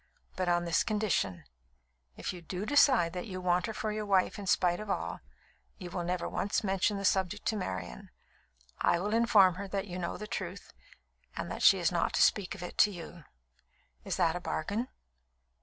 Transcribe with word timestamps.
But 0.35 0.49
on 0.49 0.65
this 0.65 0.83
condition 0.83 1.43
if 2.17 2.33
you 2.33 2.41
do 2.41 2.65
decide 2.65 3.13
that 3.13 3.27
you 3.27 3.39
want 3.39 3.67
her 3.67 3.73
for 3.75 3.91
your 3.91 4.07
wife 4.07 4.39
in 4.39 4.47
spite 4.47 4.79
of 4.79 4.89
all, 4.89 5.19
you 5.77 5.91
will 5.91 6.03
never 6.03 6.27
once 6.27 6.63
mention 6.63 6.97
the 6.97 7.05
subject 7.05 7.45
to 7.49 7.55
Marian. 7.55 8.09
I 8.79 8.97
will 8.99 9.13
inform 9.13 9.57
her 9.61 9.67
that 9.67 9.85
you 9.85 9.99
know 9.99 10.17
the 10.17 10.25
truth 10.25 10.73
and 11.37 11.51
that 11.51 11.61
she 11.61 11.77
is 11.77 11.91
not 11.91 12.13
to 12.13 12.23
speak 12.23 12.55
of 12.55 12.63
it 12.63 12.79
to 12.79 12.89
you. 12.89 13.25
Is 14.03 14.15
that 14.17 14.35
a 14.35 14.39
bargain?" 14.39 14.87